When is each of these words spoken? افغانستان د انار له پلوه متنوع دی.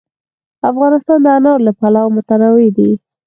افغانستان 0.71 1.17
د 1.23 1.27
انار 1.37 1.59
له 1.67 1.71
پلوه 1.79 2.09
متنوع 2.15 2.67
دی. 2.77 2.91